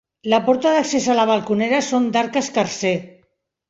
La 0.33 0.37
porta 0.47 0.71
d'accés 0.77 1.11
i 1.11 1.19
la 1.21 1.27
balconera 1.33 1.85
són 1.91 2.11
d'arc 2.19 2.43
escarser. 2.45 2.99